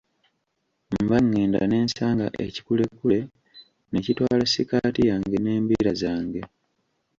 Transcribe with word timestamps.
Mba 1.03 1.17
ngenda 1.25 1.59
ne 1.67 1.77
nsanga 1.85 2.27
ekikulekule 2.45 3.19
ne 3.89 3.99
kitwala 4.05 4.45
sikaati 4.53 5.01
yange 5.09 5.35
n'embira 5.39 5.91
zange. 6.01 6.41